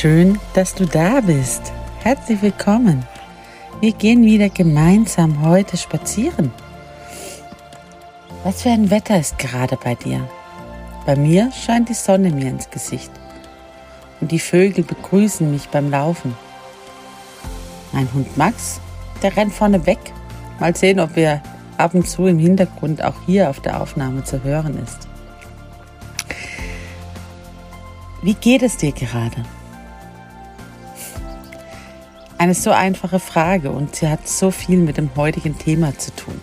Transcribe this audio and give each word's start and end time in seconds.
Schön, 0.00 0.38
dass 0.54 0.76
du 0.76 0.86
da 0.86 1.20
bist. 1.20 1.72
Herzlich 2.04 2.40
willkommen. 2.40 3.04
Wir 3.80 3.90
gehen 3.90 4.22
wieder 4.22 4.48
gemeinsam 4.48 5.44
heute 5.44 5.76
spazieren. 5.76 6.52
Was 8.44 8.62
für 8.62 8.70
ein 8.70 8.92
Wetter 8.92 9.18
ist 9.18 9.40
gerade 9.40 9.76
bei 9.76 9.96
dir? 9.96 10.20
Bei 11.04 11.16
mir 11.16 11.50
scheint 11.50 11.88
die 11.88 11.94
Sonne 11.94 12.30
mir 12.30 12.48
ins 12.48 12.70
Gesicht. 12.70 13.10
Und 14.20 14.30
die 14.30 14.38
Vögel 14.38 14.84
begrüßen 14.84 15.50
mich 15.50 15.68
beim 15.68 15.90
Laufen. 15.90 16.36
Mein 17.90 18.08
Hund 18.14 18.36
Max, 18.36 18.80
der 19.20 19.36
rennt 19.36 19.52
vorne 19.52 19.84
weg. 19.84 20.12
Mal 20.60 20.76
sehen, 20.76 21.00
ob 21.00 21.16
er 21.16 21.42
ab 21.76 21.94
und 21.94 22.08
zu 22.08 22.26
im 22.26 22.38
Hintergrund 22.38 23.02
auch 23.02 23.20
hier 23.26 23.50
auf 23.50 23.58
der 23.58 23.80
Aufnahme 23.80 24.22
zu 24.22 24.44
hören 24.44 24.80
ist. 24.80 25.08
Wie 28.22 28.34
geht 28.34 28.62
es 28.62 28.76
dir 28.76 28.92
gerade? 28.92 29.44
Eine 32.38 32.54
so 32.54 32.70
einfache 32.70 33.18
Frage 33.18 33.72
und 33.72 33.96
sie 33.96 34.08
hat 34.08 34.28
so 34.28 34.52
viel 34.52 34.78
mit 34.78 34.96
dem 34.96 35.10
heutigen 35.16 35.58
Thema 35.58 35.98
zu 35.98 36.14
tun. 36.14 36.40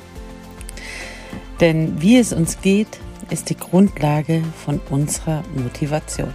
Denn 1.61 2.01
wie 2.01 2.17
es 2.17 2.33
uns 2.33 2.59
geht, 2.59 2.99
ist 3.29 3.49
die 3.49 3.55
Grundlage 3.55 4.43
von 4.65 4.81
unserer 4.89 5.43
Motivation. 5.55 6.33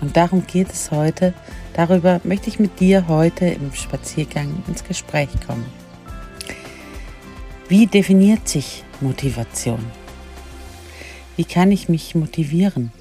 Und 0.00 0.16
darum 0.16 0.46
geht 0.46 0.70
es 0.70 0.92
heute. 0.92 1.34
Darüber 1.74 2.20
möchte 2.22 2.48
ich 2.48 2.60
mit 2.60 2.78
dir 2.78 3.08
heute 3.08 3.46
im 3.46 3.74
Spaziergang 3.74 4.62
ins 4.68 4.84
Gespräch 4.84 5.30
kommen. 5.46 5.66
Wie 7.68 7.88
definiert 7.88 8.48
sich 8.48 8.84
Motivation? 9.00 9.84
Wie 11.36 11.44
kann 11.44 11.72
ich 11.72 11.88
mich 11.88 12.14
motivieren? 12.14 12.92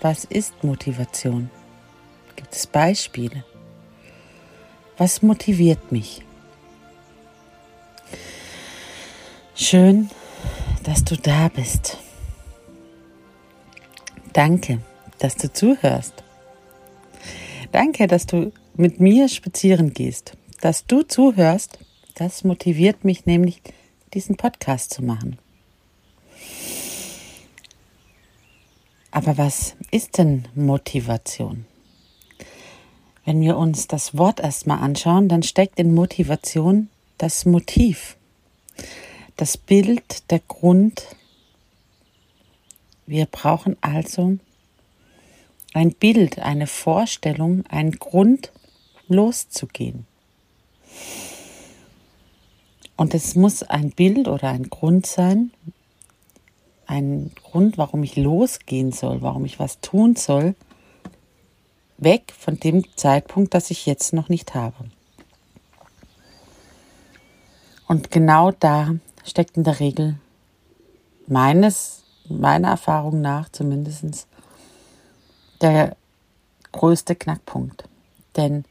Was 0.00 0.24
ist 0.24 0.64
Motivation? 0.64 1.50
Gibt 2.36 2.54
es 2.54 2.66
Beispiele? 2.66 3.44
Was 4.96 5.22
motiviert 5.22 5.90
mich? 5.90 6.22
Schön, 9.56 10.10
dass 10.84 11.04
du 11.04 11.16
da 11.16 11.48
bist. 11.48 11.98
Danke, 14.32 14.80
dass 15.18 15.36
du 15.36 15.52
zuhörst. 15.52 16.22
Danke, 17.72 18.06
dass 18.06 18.26
du 18.26 18.52
mit 18.76 19.00
mir 19.00 19.28
spazieren 19.28 19.92
gehst. 19.92 20.36
Dass 20.60 20.86
du 20.86 21.02
zuhörst, 21.02 21.78
das 22.14 22.44
motiviert 22.44 23.04
mich 23.04 23.26
nämlich, 23.26 23.62
diesen 24.12 24.36
Podcast 24.36 24.94
zu 24.94 25.02
machen. 25.02 25.38
Aber 29.10 29.38
was 29.38 29.74
ist 29.90 30.18
denn 30.18 30.46
Motivation? 30.54 31.66
Wenn 33.24 33.40
wir 33.40 33.56
uns 33.56 33.88
das 33.88 34.16
Wort 34.16 34.40
erstmal 34.40 34.78
anschauen, 34.78 35.28
dann 35.28 35.42
steckt 35.42 35.78
in 35.78 35.94
Motivation 35.94 36.88
das 37.16 37.46
Motiv, 37.46 38.16
das 39.36 39.56
Bild, 39.56 40.30
der 40.30 40.40
Grund. 40.40 41.16
Wir 43.06 43.26
brauchen 43.26 43.76
also 43.80 44.38
ein 45.72 45.92
Bild, 45.92 46.38
eine 46.38 46.66
Vorstellung, 46.66 47.64
einen 47.66 47.92
Grund 47.92 48.52
loszugehen. 49.08 50.06
Und 52.96 53.14
es 53.14 53.34
muss 53.34 53.62
ein 53.62 53.90
Bild 53.90 54.28
oder 54.28 54.48
ein 54.50 54.70
Grund 54.70 55.06
sein, 55.06 55.50
ein 56.86 57.32
Grund, 57.42 57.78
warum 57.78 58.02
ich 58.02 58.16
losgehen 58.16 58.92
soll, 58.92 59.22
warum 59.22 59.44
ich 59.44 59.58
was 59.58 59.80
tun 59.80 60.14
soll, 60.14 60.54
weg 61.98 62.32
von 62.38 62.58
dem 62.58 62.84
Zeitpunkt, 62.96 63.54
das 63.54 63.70
ich 63.70 63.86
jetzt 63.86 64.12
noch 64.12 64.28
nicht 64.28 64.54
habe. 64.54 64.76
Und 67.86 68.10
genau 68.10 68.50
da 68.50 68.94
steckt 69.24 69.56
in 69.56 69.64
der 69.64 69.80
Regel 69.80 70.18
meines, 71.26 72.04
meiner 72.28 72.68
Erfahrung 72.68 73.20
nach 73.20 73.48
zumindest 73.48 74.26
der 75.60 75.96
größte 76.72 77.14
Knackpunkt. 77.14 77.84
Denn 78.36 78.64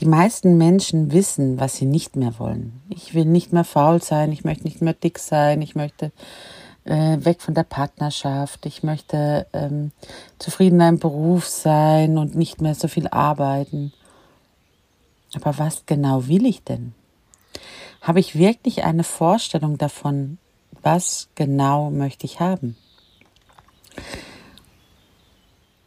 die 0.00 0.06
meisten 0.06 0.58
Menschen 0.58 1.12
wissen, 1.12 1.60
was 1.60 1.76
sie 1.76 1.86
nicht 1.86 2.16
mehr 2.16 2.38
wollen. 2.38 2.80
Ich 2.88 3.14
will 3.14 3.24
nicht 3.24 3.52
mehr 3.52 3.64
faul 3.64 4.02
sein, 4.02 4.32
ich 4.32 4.44
möchte 4.44 4.64
nicht 4.64 4.82
mehr 4.82 4.94
dick 4.94 5.18
sein, 5.18 5.62
ich 5.62 5.74
möchte 5.74 6.12
äh, 6.84 7.24
weg 7.24 7.40
von 7.40 7.54
der 7.54 7.64
Partnerschaft. 7.64 8.66
Ich 8.66 8.82
möchte 8.82 9.46
ähm, 9.52 9.92
zufrieden 10.38 10.76
in 10.76 10.82
einem 10.82 10.98
Beruf 10.98 11.46
sein 11.46 12.18
und 12.18 12.34
nicht 12.34 12.60
mehr 12.60 12.74
so 12.74 12.88
viel 12.88 13.08
arbeiten. 13.08 13.92
Aber 15.34 15.58
was 15.58 15.86
genau 15.86 16.28
will 16.28 16.46
ich 16.46 16.62
denn? 16.62 16.94
Habe 18.00 18.20
ich 18.20 18.36
wirklich 18.36 18.84
eine 18.84 19.04
Vorstellung 19.04 19.78
davon, 19.78 20.38
was 20.82 21.28
genau 21.34 21.90
möchte 21.90 22.26
ich 22.26 22.40
haben? 22.40 22.76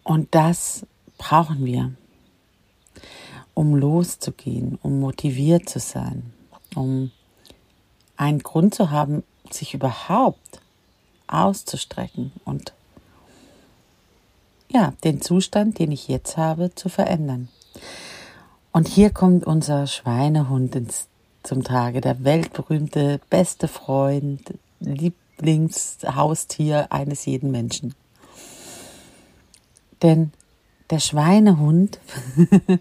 Und 0.03 0.33
das 0.33 0.85
brauchen 1.17 1.65
wir, 1.65 1.93
um 3.53 3.75
loszugehen, 3.75 4.79
um 4.81 4.99
motiviert 4.99 5.69
zu 5.69 5.79
sein, 5.79 6.33
um 6.75 7.11
einen 8.15 8.39
Grund 8.39 8.73
zu 8.73 8.89
haben, 8.89 9.23
sich 9.51 9.73
überhaupt 9.73 10.61
auszustrecken 11.27 12.31
und 12.45 12.73
ja, 14.69 14.93
den 15.03 15.21
Zustand, 15.21 15.79
den 15.79 15.91
ich 15.91 16.07
jetzt 16.07 16.37
habe, 16.37 16.73
zu 16.75 16.87
verändern. 16.89 17.49
Und 18.71 18.87
hier 18.87 19.09
kommt 19.09 19.45
unser 19.45 19.87
Schweinehund 19.87 20.75
ins, 20.75 21.07
zum 21.43 21.63
Tage, 21.63 22.01
der 22.01 22.23
weltberühmte 22.23 23.19
beste 23.29 23.67
Freund, 23.67 24.53
Lieblingshaustier 24.79 26.91
eines 26.91 27.25
jeden 27.25 27.51
Menschen. 27.51 27.95
Denn 30.01 30.31
der 30.89 30.99
Schweinehund, 30.99 31.99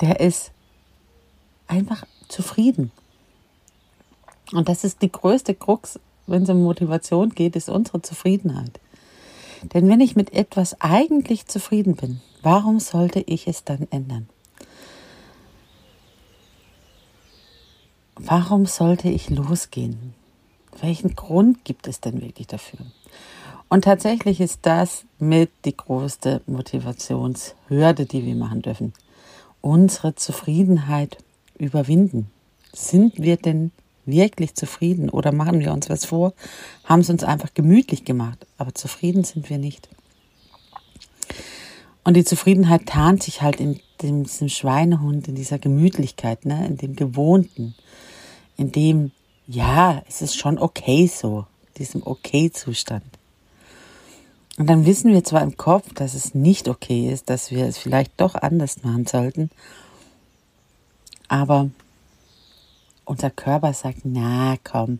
der 0.00 0.20
ist 0.20 0.52
einfach 1.66 2.04
zufrieden. 2.28 2.92
Und 4.52 4.68
das 4.68 4.84
ist 4.84 5.02
die 5.02 5.10
größte 5.10 5.54
Krux 5.54 5.98
wenn 6.26 6.42
es 6.42 6.48
um 6.48 6.62
Motivation 6.62 7.30
geht, 7.30 7.56
ist 7.56 7.68
unsere 7.68 8.02
Zufriedenheit. 8.02 8.80
Denn 9.74 9.88
wenn 9.88 10.00
ich 10.00 10.16
mit 10.16 10.32
etwas 10.32 10.80
eigentlich 10.80 11.46
zufrieden 11.46 11.96
bin, 11.96 12.20
warum 12.42 12.80
sollte 12.80 13.20
ich 13.20 13.48
es 13.48 13.64
dann 13.64 13.86
ändern? 13.90 14.28
Warum 18.16 18.66
sollte 18.66 19.08
ich 19.08 19.30
losgehen? 19.30 20.14
Welchen 20.80 21.14
Grund 21.14 21.64
gibt 21.64 21.86
es 21.86 22.00
denn 22.00 22.20
wirklich 22.20 22.46
dafür? 22.46 22.80
Und 23.68 23.84
tatsächlich 23.84 24.40
ist 24.40 24.60
das 24.62 25.04
mit 25.18 25.50
die 25.64 25.76
größte 25.76 26.40
Motivationshürde, 26.46 28.06
die 28.06 28.24
wir 28.24 28.36
machen 28.36 28.62
dürfen. 28.62 28.92
Unsere 29.60 30.14
Zufriedenheit 30.14 31.18
überwinden. 31.58 32.30
Sind 32.72 33.20
wir 33.20 33.36
denn 33.36 33.72
wirklich 34.06 34.54
zufrieden 34.54 35.10
oder 35.10 35.32
machen 35.32 35.60
wir 35.60 35.72
uns 35.72 35.90
was 35.90 36.04
vor, 36.04 36.32
haben 36.84 37.00
es 37.00 37.10
uns 37.10 37.24
einfach 37.24 37.52
gemütlich 37.54 38.04
gemacht, 38.04 38.46
aber 38.58 38.74
zufrieden 38.74 39.24
sind 39.24 39.50
wir 39.50 39.58
nicht. 39.58 39.88
Und 42.04 42.14
die 42.14 42.24
Zufriedenheit 42.24 42.86
tarnt 42.86 43.22
sich 43.22 43.42
halt 43.42 43.60
in 43.60 43.80
diesem 44.00 44.48
Schweinehund, 44.48 45.26
in 45.26 45.34
dieser 45.34 45.58
Gemütlichkeit, 45.58 46.44
ne, 46.44 46.66
in 46.66 46.76
dem 46.76 46.94
Gewohnten, 46.94 47.74
in 48.56 48.70
dem, 48.70 49.10
ja, 49.48 50.02
es 50.08 50.22
ist 50.22 50.36
schon 50.36 50.58
okay 50.58 51.08
so, 51.08 51.46
diesem 51.78 52.06
Okay-Zustand. 52.06 53.04
Und 54.56 54.68
dann 54.68 54.86
wissen 54.86 55.12
wir 55.12 55.24
zwar 55.24 55.42
im 55.42 55.56
Kopf, 55.56 55.92
dass 55.94 56.14
es 56.14 56.34
nicht 56.34 56.68
okay 56.68 57.10
ist, 57.10 57.28
dass 57.28 57.50
wir 57.50 57.66
es 57.66 57.76
vielleicht 57.76 58.12
doch 58.18 58.34
anders 58.34 58.82
machen 58.82 59.06
sollten, 59.06 59.50
aber 61.28 61.70
unser 63.06 63.30
Körper 63.30 63.72
sagt, 63.72 64.00
na 64.04 64.56
komm, 64.62 64.98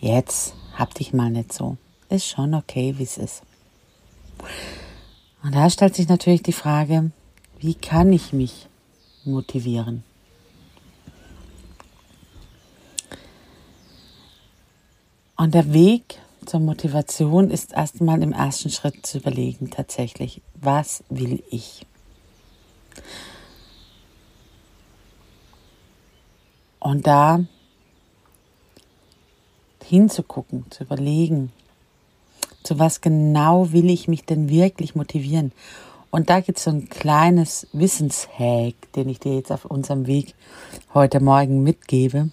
jetzt 0.00 0.54
hab 0.76 0.94
dich 0.94 1.12
mal 1.12 1.30
nicht 1.30 1.52
so. 1.52 1.76
Ist 2.08 2.26
schon 2.26 2.54
okay, 2.54 2.94
wie 2.98 3.04
es 3.04 3.18
ist. 3.18 3.42
Und 5.42 5.54
da 5.54 5.70
stellt 5.70 5.94
sich 5.94 6.08
natürlich 6.08 6.42
die 6.42 6.52
Frage, 6.52 7.12
wie 7.60 7.74
kann 7.74 8.12
ich 8.12 8.32
mich 8.32 8.66
motivieren? 9.24 10.02
Und 15.36 15.54
der 15.54 15.72
Weg 15.72 16.18
zur 16.46 16.60
Motivation 16.60 17.50
ist 17.50 17.72
erstmal 17.72 18.22
im 18.22 18.32
ersten 18.32 18.70
Schritt 18.70 19.04
zu 19.06 19.18
überlegen, 19.18 19.70
tatsächlich, 19.70 20.40
was 20.54 21.04
will 21.08 21.42
ich? 21.50 21.86
Und 26.82 27.06
da 27.06 27.44
hinzugucken, 29.84 30.64
zu 30.70 30.82
überlegen, 30.82 31.52
zu 32.64 32.80
was 32.80 33.00
genau 33.00 33.70
will 33.70 33.88
ich 33.88 34.08
mich 34.08 34.24
denn 34.24 34.48
wirklich 34.48 34.96
motivieren. 34.96 35.52
Und 36.10 36.28
da 36.28 36.40
gibt 36.40 36.58
es 36.58 36.64
so 36.64 36.72
ein 36.72 36.88
kleines 36.88 37.68
Wissenshack, 37.72 38.74
den 38.96 39.08
ich 39.08 39.20
dir 39.20 39.36
jetzt 39.36 39.52
auf 39.52 39.64
unserem 39.64 40.08
Weg 40.08 40.34
heute 40.92 41.20
Morgen 41.20 41.62
mitgebe. 41.62 42.30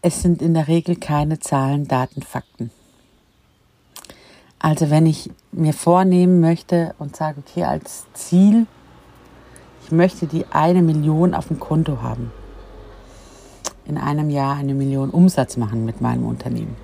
Es 0.00 0.22
sind 0.22 0.40
in 0.40 0.54
der 0.54 0.68
Regel 0.68 0.96
keine 0.96 1.38
Zahlen, 1.38 1.86
Daten, 1.86 2.22
Fakten. 2.22 2.70
Also 4.58 4.88
wenn 4.88 5.04
ich 5.04 5.30
mir 5.50 5.74
vornehmen 5.74 6.40
möchte 6.40 6.94
und 6.98 7.14
sage, 7.14 7.42
okay, 7.46 7.64
als 7.64 8.06
Ziel 8.14 8.66
ich 9.84 9.92
möchte 9.92 10.26
die 10.26 10.46
eine 10.50 10.82
Million 10.82 11.34
auf 11.34 11.48
dem 11.48 11.60
Konto 11.60 12.02
haben. 12.02 12.32
In 13.84 13.98
einem 13.98 14.30
Jahr 14.30 14.56
eine 14.56 14.74
Million 14.74 15.10
Umsatz 15.10 15.56
machen 15.56 15.84
mit 15.84 16.00
meinem 16.00 16.24
Unternehmen. 16.24 16.76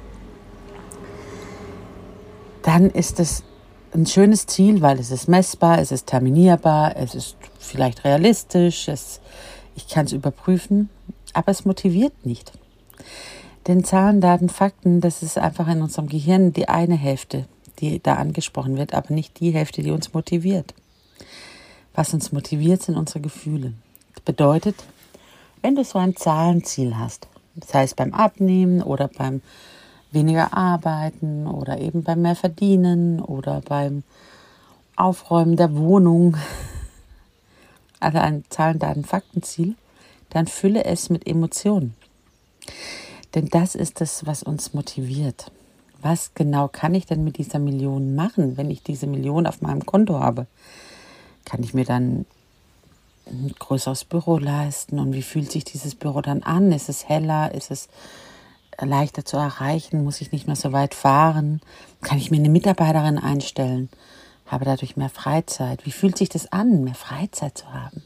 Dann 2.63 2.91
ist 2.91 3.21
es 3.21 3.45
ein 3.95 4.07
schönes 4.07 4.47
Ziel, 4.47 4.83
weil 4.83 4.99
es 4.99 5.11
ist 5.11 5.29
messbar, 5.29 5.79
es 5.79 5.93
ist 5.93 6.07
terminierbar, 6.07 6.97
es 6.97 7.15
ist 7.15 7.37
vielleicht 7.59 8.05
realistisch, 8.05 8.89
es, 8.89 9.21
ich 9.75 9.89
kann 9.89 10.07
es 10.07 10.13
überprüfen, 10.13 10.91
aber 11.33 11.51
es 11.51 11.65
motiviert 11.65 12.27
nicht. 12.27 12.53
Denn 13.67 13.85
Zahlen, 13.85 14.21
Daten, 14.21 14.49
Fakten, 14.49 15.01
das 15.01 15.23
ist 15.23 15.39
einfach 15.39 15.69
in 15.69 15.83
unserem 15.83 16.09
Gehirn 16.09 16.53
die 16.53 16.69
eine 16.69 16.97
Hälfte, 16.97 17.47
die 17.79 18.03
da 18.03 18.15
angesprochen 18.15 18.77
wird, 18.77 18.95
aber 18.95 19.15
nicht 19.15 19.41
die 19.41 19.51
Hälfte, 19.51 19.83
die 19.83 19.91
uns 19.91 20.13
motiviert. 20.13 20.75
Was 21.99 22.15
uns 22.15 22.31
motiviert, 22.31 22.81
sind 22.81 22.97
unsere 22.97 23.19
Gefühle. 23.19 23.73
Das 24.15 24.23
bedeutet, 24.23 24.77
wenn 25.63 25.75
du 25.75 25.83
so 25.83 25.99
ein 25.99 26.15
Zahlenziel 26.15 26.97
hast, 26.97 27.27
das 27.57 27.75
heißt 27.75 27.97
beim 27.97 28.15
Abnehmen 28.15 28.85
oder 28.85 29.09
beim 29.09 29.43
weniger 30.13 30.57
arbeiten 30.57 31.49
oder 31.49 31.81
eben 31.81 32.05
beim 32.05 32.23
mehr 32.23 32.37
verdienen 32.37 33.21
oder 33.21 33.63
beim 33.63 34.05
Aufräumen 34.95 35.57
der 35.57 35.77
Wohnung, 35.77 36.37
also 37.99 38.19
ein 38.19 38.45
Zahlen, 38.49 38.79
Daten, 38.79 39.03
Faktenziel, 39.03 39.75
dann 40.31 40.47
fülle 40.47 40.85
es 40.85 41.11
mit 41.11 41.27
Emotionen. 41.27 41.97
Denn 43.35 43.49
das 43.49 43.75
ist 43.75 44.01
es, 44.01 44.25
was 44.25 44.45
uns 44.45 44.73
motiviert. 44.73 45.51
Was 46.01 46.33
genau 46.35 46.69
kann 46.69 46.95
ich 46.95 47.07
denn 47.07 47.25
mit 47.25 47.39
dieser 47.39 47.59
Million 47.59 48.15
machen, 48.15 48.57
wenn 48.57 48.71
ich 48.71 48.85
diese 48.85 49.09
Million 49.09 49.49
auf 49.49 49.63
meinem 49.63 49.85
Konto 49.85 50.21
habe? 50.21 50.47
Kann 51.49 51.63
ich 51.63 51.73
mir 51.73 51.87
dann 51.87 52.27
ein 53.27 53.55
größeres 53.59 54.05
Büro 54.05 54.37
leisten? 54.37 54.99
Und 54.99 55.15
wie 55.15 55.23
fühlt 55.23 55.51
sich 55.51 55.65
dieses 55.65 55.95
Büro 55.95 56.21
dann 56.21 56.43
an? 56.43 56.73
Ist 56.73 56.91
es 56.91 57.09
heller? 57.09 57.55
Ist 57.55 57.71
es 57.71 57.89
leichter 58.79 59.25
zu 59.25 59.39
erreichen? 59.39 60.05
Muss 60.05 60.21
ich 60.21 60.31
nicht 60.31 60.47
mehr 60.47 60.57
so 60.57 60.73
weit 60.73 60.95
fahren? 60.95 61.63
Kann 62.03 62.19
ich 62.19 62.31
mir 62.31 62.37
eine 62.37 62.51
Mitarbeiterin 62.51 63.19
einstellen? 63.19 63.89
Habe 64.47 64.67
dadurch 64.67 64.99
mehr 64.99 65.09
Freizeit? 65.09 65.87
Wie 65.87 65.91
fühlt 65.91 66.19
sich 66.19 66.29
das 66.29 66.53
an, 66.53 66.85
mehr 66.85 66.95
Freizeit 66.95 67.57
zu 67.57 67.73
haben? 67.73 68.03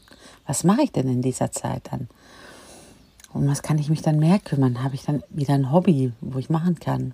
Was 0.47 0.63
mache 0.63 0.83
ich 0.83 0.93
denn 0.93 1.09
in 1.09 1.21
dieser 1.21 1.51
Zeit 1.51 1.89
dann? 1.91 2.07
Um 3.33 3.47
was 3.47 3.61
kann 3.61 3.77
ich 3.77 3.89
mich 3.89 4.01
dann 4.01 4.19
mehr 4.19 4.39
kümmern? 4.39 4.83
Habe 4.83 4.95
ich 4.95 5.03
dann 5.03 5.21
wieder 5.29 5.53
ein 5.53 5.69
Hobby, 5.69 6.13
wo 6.21 6.39
ich 6.39 6.49
machen 6.49 6.79
kann? 6.79 7.13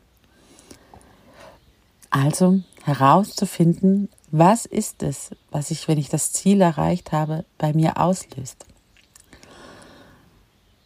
Also 2.11 2.59
herauszufinden, 2.83 4.09
was 4.31 4.65
ist 4.65 5.03
es, 5.03 5.31
was 5.51 5.71
ich, 5.71 5.87
wenn 5.87 5.97
ich 5.97 6.09
das 6.09 6.31
Ziel 6.31 6.61
erreicht 6.61 7.11
habe, 7.11 7.45
bei 7.57 7.73
mir 7.73 7.97
auslöst? 7.97 8.65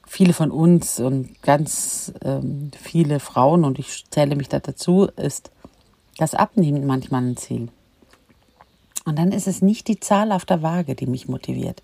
Viele 0.05 0.33
von 0.33 0.51
uns 0.51 0.99
und 0.99 1.41
ganz 1.41 2.13
ähm, 2.23 2.71
viele 2.79 3.19
Frauen, 3.19 3.65
und 3.65 3.79
ich 3.79 4.05
zähle 4.11 4.35
mich 4.35 4.47
da 4.47 4.59
dazu, 4.59 5.07
ist 5.15 5.51
das 6.17 6.35
Abnehmen 6.35 6.85
manchmal 6.85 7.23
ein 7.23 7.37
Ziel. 7.37 7.69
Und 9.05 9.17
dann 9.17 9.31
ist 9.31 9.47
es 9.47 9.61
nicht 9.61 9.87
die 9.87 9.99
Zahl 9.99 10.31
auf 10.31 10.45
der 10.45 10.61
Waage, 10.61 10.95
die 10.95 11.07
mich 11.07 11.27
motiviert. 11.27 11.81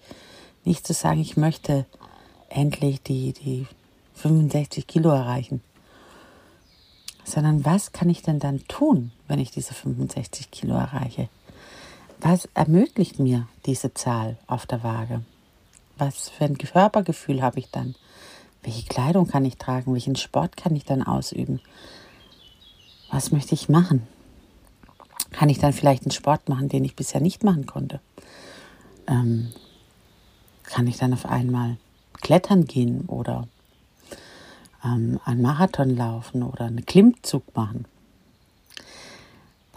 Nicht 0.63 0.85
zu 0.85 0.94
sagen, 0.94 1.19
ich 1.19 1.38
möchte 1.38 1.85
endlich 2.50 3.01
die, 3.01 3.33
die 3.33 3.67
65 4.15 4.88
Kilo 4.88 5.09
erreichen, 5.09 5.61
sondern 7.23 7.65
was 7.65 7.91
kann 7.91 8.09
ich 8.09 8.21
denn 8.21 8.39
dann 8.39 8.67
tun, 8.67 9.11
wenn 9.27 9.39
ich 9.39 9.51
diese 9.51 9.73
65 9.73 10.51
Kilo 10.51 10.75
erreiche? 10.75 11.29
Was 12.21 12.49
ermöglicht 12.54 13.19
mir 13.19 13.47
diese 13.66 13.94
Zahl 13.94 14.38
auf 14.45 14.66
der 14.66 14.83
Waage? 14.83 15.21
Was 15.97 16.30
für 16.30 16.45
ein 16.45 16.57
Körpergefühl 16.57 17.42
habe 17.42 17.59
ich 17.59 17.71
dann? 17.71 17.95
Welche 18.61 18.85
Kleidung 18.88 19.26
kann 19.28 19.45
ich 19.45 19.57
tragen? 19.57 19.94
Welchen 19.94 20.18
Sport 20.18 20.57
kann 20.57 20.76
ich 20.76 20.83
dann 20.83 21.02
ausüben? 21.02 21.61
Was 23.09 23.31
möchte 23.31 23.56
ich 23.56 23.69
machen? 23.69 24.06
Kann 25.31 25.47
ich 25.47 25.59
dann 25.59 25.71
vielleicht 25.71 26.04
einen 26.04 26.11
Sport 26.11 26.49
machen, 26.49 26.68
den 26.68 26.83
ich 26.83 26.95
bisher 26.95 27.21
nicht 27.21 27.45
machen 27.45 27.66
konnte? 27.66 28.02
Ähm, 29.07 29.54
kann 30.64 30.88
ich 30.88 30.97
dann 30.97 31.14
auf 31.14 31.26
einmal 31.26 31.78
klettern 32.21 32.66
gehen 32.66 33.06
oder 33.07 33.47
ähm, 34.83 35.21
einen 35.23 35.42
Marathon 35.42 35.95
laufen 35.95 36.44
oder 36.44 36.66
einen 36.66 36.85
Klimmzug 36.85 37.56
machen? 37.56 37.85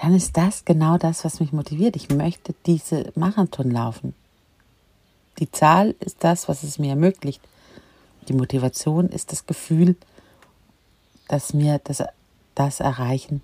Dann 0.02 0.16
ist 0.16 0.36
das 0.36 0.64
genau 0.64 0.98
das, 0.98 1.24
was 1.24 1.38
mich 1.38 1.52
motiviert. 1.52 1.94
Ich 1.94 2.10
möchte 2.10 2.56
diese 2.66 3.12
Marathon 3.14 3.70
laufen. 3.70 4.14
Die 5.38 5.50
Zahl 5.50 5.94
ist 6.00 6.16
das, 6.24 6.48
was 6.48 6.64
es 6.64 6.80
mir 6.80 6.90
ermöglicht. 6.90 7.40
Die 8.28 8.32
Motivation 8.32 9.08
ist 9.08 9.30
das 9.30 9.46
Gefühl, 9.46 9.94
dass 11.28 11.54
mir 11.54 11.80
das, 11.84 12.02
das 12.56 12.80
Erreichen 12.80 13.42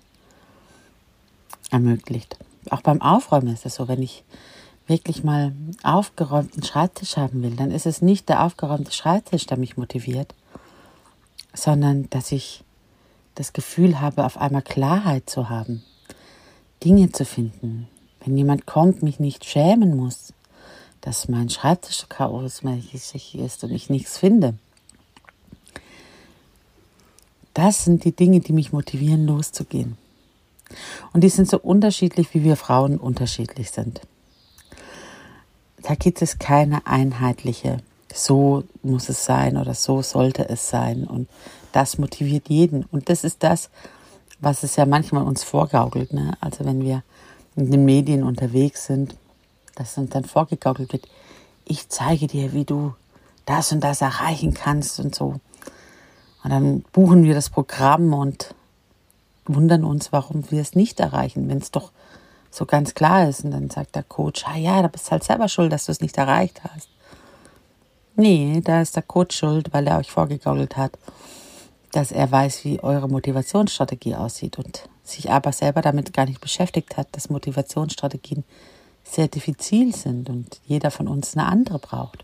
ermöglicht. 1.71 2.37
Auch 2.69 2.81
beim 2.81 3.01
Aufräumen 3.01 3.53
ist 3.53 3.65
es 3.65 3.75
so, 3.75 3.87
wenn 3.87 4.01
ich 4.01 4.25
wirklich 4.85 5.23
mal 5.23 5.53
aufgeräumten 5.83 6.63
Schreibtisch 6.63 7.15
haben 7.15 7.41
will, 7.41 7.55
dann 7.55 7.71
ist 7.71 7.85
es 7.85 8.01
nicht 8.01 8.27
der 8.27 8.43
aufgeräumte 8.43 8.91
Schreibtisch, 8.91 9.45
der 9.45 9.57
mich 9.57 9.77
motiviert, 9.77 10.35
sondern 11.53 12.09
dass 12.09 12.33
ich 12.33 12.65
das 13.35 13.53
Gefühl 13.53 14.01
habe, 14.01 14.25
auf 14.25 14.37
einmal 14.37 14.61
Klarheit 14.61 15.29
zu 15.29 15.47
haben, 15.47 15.83
Dinge 16.83 17.11
zu 17.11 17.25
finden. 17.25 17.87
Wenn 18.23 18.37
jemand 18.37 18.65
kommt, 18.65 19.03
mich 19.03 19.19
nicht 19.19 19.45
schämen 19.45 19.95
muss, 19.95 20.33
dass 21.01 21.27
mein 21.27 21.49
Schreibtisch 21.49 21.99
so 21.99 23.35
ist 23.35 23.63
und 23.63 23.71
ich 23.71 23.89
nichts 23.89 24.17
finde. 24.17 24.55
Das 27.53 27.83
sind 27.83 28.03
die 28.03 28.15
Dinge, 28.15 28.39
die 28.39 28.53
mich 28.53 28.71
motivieren, 28.71 29.25
loszugehen. 29.25 29.97
Und 31.13 31.23
die 31.23 31.29
sind 31.29 31.49
so 31.49 31.59
unterschiedlich, 31.59 32.33
wie 32.33 32.43
wir 32.43 32.55
Frauen 32.55 32.97
unterschiedlich 32.97 33.71
sind. 33.71 34.01
Da 35.81 35.95
gibt 35.95 36.21
es 36.21 36.39
keine 36.39 36.85
einheitliche, 36.85 37.77
so 38.13 38.63
muss 38.83 39.09
es 39.09 39.25
sein 39.25 39.57
oder 39.57 39.73
so 39.73 40.01
sollte 40.01 40.47
es 40.47 40.69
sein. 40.69 41.05
Und 41.05 41.27
das 41.71 41.97
motiviert 41.97 42.49
jeden. 42.49 42.83
Und 42.85 43.09
das 43.09 43.23
ist 43.23 43.43
das, 43.43 43.69
was 44.39 44.63
es 44.63 44.75
ja 44.75 44.85
manchmal 44.85 45.23
uns 45.23 45.43
vorgaukelt. 45.43 46.13
Ne? 46.13 46.33
Also 46.39 46.65
wenn 46.65 46.81
wir 46.81 47.03
in 47.55 47.71
den 47.71 47.85
Medien 47.85 48.23
unterwegs 48.23 48.85
sind, 48.85 49.15
dass 49.75 49.97
uns 49.97 50.09
dann 50.11 50.25
vorgegaukelt 50.25 50.93
wird, 50.93 51.07
ich 51.65 51.89
zeige 51.89 52.27
dir, 52.27 52.53
wie 52.53 52.65
du 52.65 52.93
das 53.45 53.71
und 53.71 53.83
das 53.83 54.01
erreichen 54.01 54.53
kannst 54.53 54.99
und 54.99 55.15
so. 55.15 55.39
Und 56.43 56.49
dann 56.51 56.81
buchen 56.93 57.23
wir 57.23 57.33
das 57.33 57.49
Programm 57.49 58.13
und 58.13 58.55
wundern 59.45 59.83
uns, 59.83 60.11
warum 60.11 60.49
wir 60.51 60.61
es 60.61 60.75
nicht 60.75 60.99
erreichen, 60.99 61.49
wenn 61.49 61.57
es 61.57 61.71
doch 61.71 61.91
so 62.51 62.65
ganz 62.65 62.93
klar 62.93 63.27
ist. 63.27 63.43
Und 63.43 63.51
dann 63.51 63.69
sagt 63.69 63.95
der 63.95 64.03
Coach, 64.03 64.45
ah 64.47 64.57
ja, 64.57 64.81
da 64.81 64.87
bist 64.87 65.11
halt 65.11 65.23
selber 65.23 65.47
schuld, 65.47 65.71
dass 65.71 65.85
du 65.85 65.91
es 65.91 66.01
nicht 66.01 66.17
erreicht 66.17 66.61
hast. 66.63 66.89
Nee, 68.15 68.61
da 68.63 68.81
ist 68.81 68.95
der 68.95 69.03
Coach 69.03 69.37
schuld, 69.37 69.73
weil 69.73 69.87
er 69.87 69.97
euch 69.97 70.11
vorgegaukelt 70.11 70.77
hat, 70.77 70.91
dass 71.91 72.11
er 72.11 72.31
weiß, 72.31 72.65
wie 72.65 72.81
eure 72.81 73.09
Motivationsstrategie 73.09 74.15
aussieht 74.15 74.57
und 74.59 74.87
sich 75.03 75.31
aber 75.31 75.51
selber 75.51 75.81
damit 75.81 76.13
gar 76.13 76.25
nicht 76.25 76.41
beschäftigt 76.41 76.97
hat, 76.97 77.07
dass 77.13 77.29
Motivationsstrategien 77.29 78.43
sehr 79.03 79.27
diffizil 79.27 79.95
sind 79.95 80.29
und 80.29 80.59
jeder 80.65 80.91
von 80.91 81.07
uns 81.07 81.35
eine 81.35 81.47
andere 81.47 81.79
braucht 81.79 82.23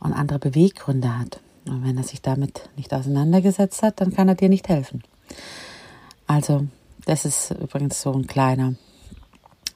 und 0.00 0.12
andere 0.12 0.38
Beweggründe 0.38 1.18
hat. 1.18 1.40
Und 1.66 1.84
wenn 1.84 1.98
er 1.98 2.04
sich 2.04 2.22
damit 2.22 2.68
nicht 2.76 2.94
auseinandergesetzt 2.94 3.82
hat, 3.82 4.00
dann 4.00 4.14
kann 4.14 4.28
er 4.28 4.36
dir 4.36 4.48
nicht 4.48 4.68
helfen. 4.68 5.02
Also, 6.26 6.66
das 7.04 7.24
ist 7.24 7.50
übrigens 7.50 8.00
so 8.00 8.12
ein 8.12 8.26
kleiner 8.26 8.74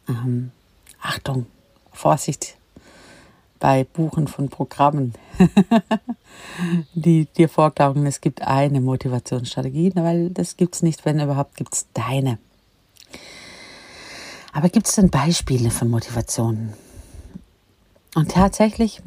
ähm, 0.09 0.53
Achtung, 1.01 1.47
Vorsicht 1.93 2.57
bei 3.63 3.85
Buchen 3.85 4.27
von 4.27 4.49
Programmen, 4.49 5.15
die 6.95 7.27
dir 7.27 7.49
vorgaukeln, 7.49 8.07
es 8.07 8.21
gibt 8.21 8.43
eine 8.43 8.81
Motivationsstrategie, 8.81 9.93
weil 9.95 10.31
das 10.31 10.57
gibt 10.57 10.75
es 10.75 10.83
nicht, 10.83 11.05
wenn 11.05 11.21
überhaupt 11.21 11.57
gibt 11.57 11.73
es 11.73 11.87
deine. 11.95 12.39
Aber 14.53 14.69
gibt 14.69 14.89
es 14.89 14.97
denn 14.97 15.11
Beispiele 15.11 15.71
von 15.71 15.91
Motivationen? 15.91 16.73
Und 18.17 18.33
tatsächlich 18.33 19.01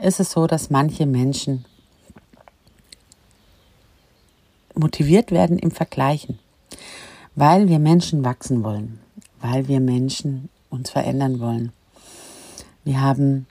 ist 0.00 0.18
es 0.18 0.32
so, 0.32 0.48
dass 0.48 0.70
manche 0.70 1.06
Menschen 1.06 1.64
motiviert 4.74 5.30
werden 5.30 5.56
im 5.56 5.70
Vergleichen, 5.70 6.40
weil 7.36 7.68
wir 7.68 7.78
Menschen 7.78 8.24
wachsen 8.24 8.64
wollen, 8.64 8.98
weil 9.40 9.68
wir 9.68 9.78
Menschen 9.78 10.48
uns 10.68 10.90
verändern 10.90 11.38
wollen. 11.38 11.70
Wir 12.82 13.00
haben 13.00 13.46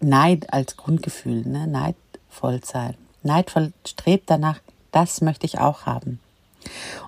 Neid 0.00 0.52
als 0.52 0.76
Grundgefühl, 0.76 1.42
ne? 1.46 1.66
neidvoll 1.66 2.60
sein. 2.64 2.94
Neidvoll 3.22 3.72
strebt 3.86 4.30
danach, 4.30 4.60
das 4.92 5.20
möchte 5.20 5.46
ich 5.46 5.58
auch 5.58 5.86
haben. 5.86 6.20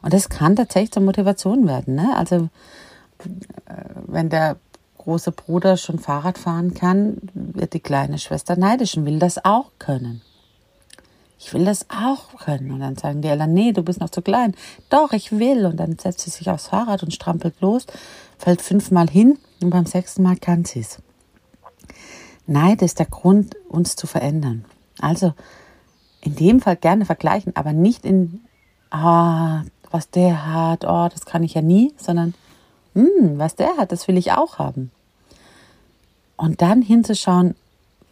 Und 0.02 0.12
das 0.12 0.28
kann 0.28 0.56
tatsächlich 0.56 0.92
zur 0.92 1.02
Motivation 1.02 1.66
werden. 1.66 1.94
Ne? 1.94 2.16
Also 2.16 2.48
äh, 3.66 3.74
wenn 4.06 4.30
der 4.30 4.56
große 4.98 5.32
Bruder 5.32 5.76
schon 5.76 5.98
Fahrrad 5.98 6.38
fahren 6.38 6.74
kann, 6.74 7.18
wird 7.34 7.72
die 7.72 7.80
kleine 7.80 8.18
Schwester 8.18 8.56
neidisch 8.56 8.96
und 8.96 9.06
will 9.06 9.18
das 9.18 9.44
auch 9.44 9.70
können. 9.78 10.22
Ich 11.38 11.54
will 11.54 11.64
das 11.64 11.86
auch 11.88 12.36
können. 12.36 12.72
Und 12.72 12.80
dann 12.80 12.96
sagen 12.96 13.22
die 13.22 13.28
Eltern, 13.28 13.54
nee, 13.54 13.72
du 13.72 13.82
bist 13.82 14.00
noch 14.00 14.10
zu 14.10 14.22
klein. 14.22 14.54
Doch, 14.90 15.12
ich 15.12 15.32
will. 15.32 15.66
Und 15.66 15.76
dann 15.76 15.96
setzt 15.98 16.20
sie 16.20 16.30
sich 16.30 16.50
aufs 16.50 16.66
Fahrrad 16.68 17.02
und 17.02 17.14
strampelt 17.14 17.60
los, 17.60 17.86
fällt 18.38 18.60
fünfmal 18.60 19.08
hin 19.08 19.38
und 19.62 19.70
beim 19.70 19.86
sechsten 19.86 20.22
Mal 20.24 20.36
kann 20.36 20.64
sie 20.64 20.80
es. 20.80 20.98
Neid 22.48 22.82
ist 22.82 22.98
der 22.98 23.06
Grund, 23.06 23.56
uns 23.68 23.94
zu 23.94 24.06
verändern. 24.06 24.64
Also 25.00 25.34
in 26.22 26.34
dem 26.34 26.60
Fall 26.60 26.76
gerne 26.76 27.04
vergleichen, 27.04 27.54
aber 27.54 27.72
nicht 27.72 28.04
in, 28.04 28.40
ah, 28.90 29.62
was 29.90 30.10
der 30.10 30.46
hat, 30.46 30.84
oh, 30.84 31.08
das 31.12 31.26
kann 31.26 31.42
ich 31.42 31.54
ja 31.54 31.62
nie, 31.62 31.92
sondern, 31.98 32.34
hm, 32.94 33.38
was 33.38 33.54
der 33.54 33.76
hat, 33.76 33.92
das 33.92 34.08
will 34.08 34.16
ich 34.16 34.32
auch 34.32 34.58
haben. 34.58 34.90
Und 36.36 36.62
dann 36.62 36.82
hinzuschauen, 36.82 37.54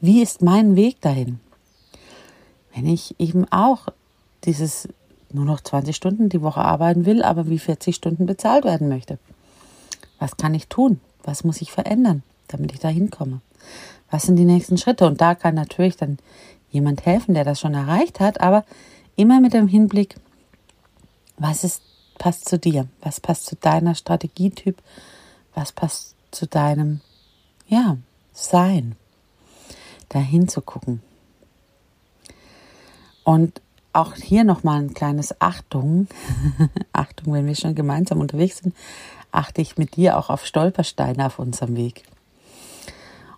wie 0.00 0.22
ist 0.22 0.42
mein 0.42 0.76
Weg 0.76 1.00
dahin? 1.00 1.40
Wenn 2.74 2.86
ich 2.86 3.18
eben 3.18 3.50
auch 3.50 3.88
dieses 4.44 4.88
nur 5.32 5.44
noch 5.44 5.60
20 5.60 5.96
Stunden 5.96 6.28
die 6.28 6.42
Woche 6.42 6.60
arbeiten 6.60 7.06
will, 7.06 7.22
aber 7.22 7.48
wie 7.48 7.58
40 7.58 7.96
Stunden 7.96 8.26
bezahlt 8.26 8.64
werden 8.64 8.88
möchte. 8.88 9.18
Was 10.18 10.36
kann 10.36 10.54
ich 10.54 10.68
tun? 10.68 11.00
Was 11.22 11.42
muss 11.42 11.60
ich 11.60 11.72
verändern, 11.72 12.22
damit 12.48 12.72
ich 12.72 12.78
da 12.78 12.88
hinkomme? 12.88 13.40
Was 14.16 14.22
sind 14.22 14.36
die 14.36 14.46
nächsten 14.46 14.78
Schritte? 14.78 15.06
Und 15.06 15.20
da 15.20 15.34
kann 15.34 15.54
natürlich 15.54 15.98
dann 15.98 16.16
jemand 16.70 17.04
helfen, 17.04 17.34
der 17.34 17.44
das 17.44 17.60
schon 17.60 17.74
erreicht 17.74 18.18
hat, 18.18 18.40
aber 18.40 18.64
immer 19.14 19.42
mit 19.42 19.52
dem 19.52 19.68
Hinblick, 19.68 20.16
was 21.36 21.64
ist, 21.64 21.82
passt 22.16 22.48
zu 22.48 22.58
dir? 22.58 22.88
Was 23.02 23.20
passt 23.20 23.44
zu 23.44 23.56
deiner 23.56 23.94
Strategietyp? 23.94 24.80
Was 25.54 25.72
passt 25.72 26.14
zu 26.30 26.46
deinem, 26.46 27.02
ja, 27.68 27.98
Sein? 28.32 28.96
Dahin 30.08 30.48
zu 30.48 30.62
gucken. 30.62 31.02
Und 33.22 33.60
auch 33.92 34.14
hier 34.14 34.44
nochmal 34.44 34.80
ein 34.80 34.94
kleines 34.94 35.42
Achtung. 35.42 36.08
Achtung, 36.94 37.34
wenn 37.34 37.46
wir 37.46 37.54
schon 37.54 37.74
gemeinsam 37.74 38.20
unterwegs 38.20 38.58
sind, 38.58 38.74
achte 39.30 39.60
ich 39.60 39.76
mit 39.76 39.96
dir 39.96 40.16
auch 40.16 40.30
auf 40.30 40.46
Stolpersteine 40.46 41.26
auf 41.26 41.38
unserem 41.38 41.76
Weg. 41.76 42.04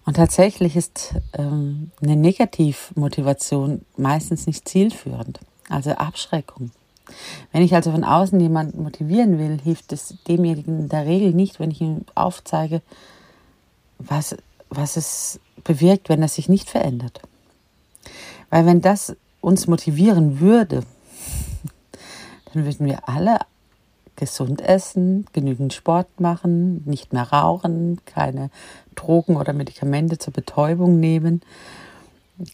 Und 0.09 0.15
tatsächlich 0.15 0.75
ist 0.75 1.17
ähm, 1.35 1.91
eine 2.01 2.17
Negativmotivation 2.17 3.83
meistens 3.99 4.47
nicht 4.47 4.67
zielführend, 4.67 5.39
also 5.69 5.91
Abschreckung. 5.91 6.71
Wenn 7.53 7.61
ich 7.61 7.75
also 7.75 7.93
von 7.93 8.05
außen 8.05 8.41
jemanden 8.41 8.83
motivieren 8.83 9.39
will, 9.39 9.61
hilft 9.63 9.93
es 9.93 10.15
demjenigen 10.27 10.79
in 10.79 10.89
der 10.89 11.05
Regel 11.05 11.35
nicht, 11.35 11.61
wenn 11.61 11.71
ich 11.71 11.83
ihm 11.83 12.07
aufzeige, 12.15 12.81
was, 13.99 14.35
was 14.71 14.97
es 14.97 15.41
bewirkt, 15.63 16.09
wenn 16.09 16.23
er 16.23 16.29
sich 16.29 16.49
nicht 16.49 16.71
verändert. 16.71 17.21
Weil 18.49 18.65
wenn 18.65 18.81
das 18.81 19.15
uns 19.43 19.67
motivieren 19.67 20.41
würde, 20.41 20.85
dann 22.55 22.65
würden 22.65 22.87
wir 22.87 23.07
alle 23.11 23.41
gesund 24.19 24.61
essen, 24.61 25.27
genügend 25.33 25.73
Sport 25.73 26.21
machen, 26.21 26.83
nicht 26.85 27.13
mehr 27.13 27.33
rauchen, 27.33 28.01
keine 28.05 28.51
Drogen 28.95 29.37
oder 29.37 29.53
Medikamente 29.53 30.19
zur 30.19 30.33
Betäubung 30.33 31.01
nehmen, 31.01 31.41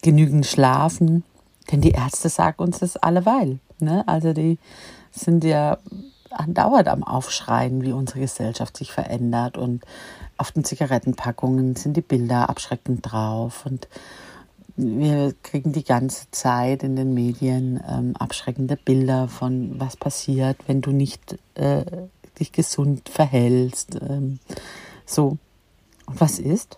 genügend 0.01 0.45
schlafen. 0.45 1.23
Denn 1.71 1.81
die 1.81 1.91
Ärzte 1.91 2.29
sagen 2.29 2.61
uns 2.61 2.79
das 2.79 2.95
alleweil. 2.95 3.59
Ne? 3.79 4.07
Also 4.07 4.31
die 4.33 4.59
sind 5.11 5.43
ja 5.43 5.77
andauernd 6.29 6.87
am 6.87 7.03
Aufschreien, 7.03 7.81
wie 7.81 7.93
unsere 7.93 8.19
Gesellschaft 8.19 8.77
sich 8.77 8.91
verändert. 8.91 9.57
Und 9.57 9.83
auf 10.37 10.51
den 10.51 10.63
Zigarettenpackungen 10.63 11.75
sind 11.75 11.97
die 11.97 12.01
Bilder 12.01 12.49
abschreckend 12.49 13.11
drauf. 13.11 13.65
Und 13.65 13.87
wir 14.77 15.33
kriegen 15.41 15.71
die 15.71 15.83
ganze 15.83 16.29
Zeit 16.31 16.83
in 16.83 16.95
den 16.95 17.13
Medien 17.13 17.81
ähm, 17.89 18.15
abschreckende 18.17 18.75
Bilder 18.75 19.27
von 19.27 19.79
was 19.79 19.95
passiert, 19.95 20.57
wenn 20.67 20.81
du 20.81 20.91
nicht 20.91 21.37
äh, 21.55 21.85
dich 22.39 22.51
gesund 22.51 23.07
verhältst. 23.09 23.95
Ähm, 24.01 24.39
so. 25.05 25.37
Und 26.05 26.21
was 26.21 26.39
ist? 26.39 26.75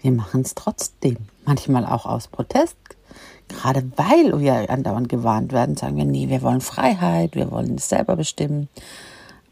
Wir 0.00 0.12
machen 0.12 0.42
es 0.42 0.54
trotzdem. 0.54 1.16
Manchmal 1.44 1.86
auch 1.86 2.04
aus 2.04 2.28
Protest. 2.28 2.76
Gerade 3.48 3.84
weil 3.96 4.40
wir 4.40 4.68
andauernd 4.68 5.08
gewarnt 5.08 5.52
werden, 5.52 5.76
sagen 5.76 5.96
wir, 5.96 6.04
nee, 6.04 6.28
wir 6.28 6.42
wollen 6.42 6.60
Freiheit, 6.60 7.36
wir 7.36 7.52
wollen 7.52 7.76
es 7.76 7.88
selber 7.88 8.16
bestimmen. 8.16 8.68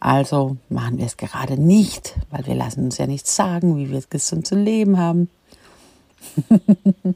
Also 0.00 0.56
machen 0.68 0.98
wir 0.98 1.06
es 1.06 1.16
gerade 1.16 1.58
nicht, 1.60 2.16
weil 2.30 2.44
wir 2.46 2.56
lassen 2.56 2.84
uns 2.84 2.98
ja 2.98 3.06
nichts 3.06 3.36
sagen, 3.36 3.76
wie 3.76 3.90
wir 3.90 3.98
es 3.98 4.10
gesund 4.10 4.46
zu 4.46 4.56
leben 4.56 4.98
haben. 4.98 5.30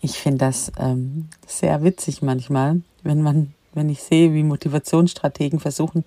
ich 0.00 0.18
finde 0.18 0.38
das 0.38 0.72
ähm, 0.78 1.28
sehr 1.46 1.82
witzig 1.82 2.22
manchmal, 2.22 2.82
wenn 3.02 3.22
man, 3.22 3.54
wenn 3.72 3.88
ich 3.88 4.02
sehe, 4.02 4.32
wie 4.32 4.42
Motivationsstrategen 4.42 5.60
versuchen, 5.60 6.04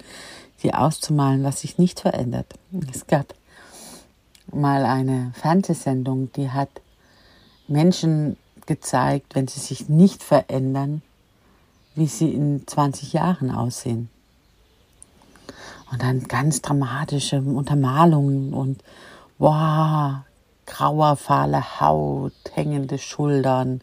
dir 0.64 0.80
auszumalen, 0.80 1.44
was 1.44 1.62
sich 1.62 1.78
nicht 1.78 2.00
verändert. 2.00 2.54
Es 2.92 3.08
gab 3.08 3.34
mal 4.52 4.86
eine 4.86 5.32
Fernsehsendung, 5.36 6.32
die 6.34 6.50
hat 6.50 6.70
Menschen 7.68 8.38
gezeigt, 8.66 9.36
wenn 9.36 9.48
sie 9.48 9.60
sich 9.60 9.90
nicht 9.90 10.24
verändern, 10.24 11.02
wie 11.96 12.08
sie 12.08 12.32
in 12.32 12.66
20 12.68 13.14
Jahren 13.14 13.52
aussehen. 13.52 14.10
Und 15.92 16.02
dann 16.02 16.24
ganz 16.24 16.62
dramatische 16.62 17.42
Untermalungen 17.42 18.54
und 18.54 18.84
wow, 19.38 20.18
grauer, 20.68 21.16
fahle 21.16 21.82
Haut, 21.82 22.34
hängende 22.54 23.00
Schultern, 23.00 23.82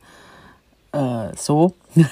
äh, 0.92 1.34
so. 1.36 1.74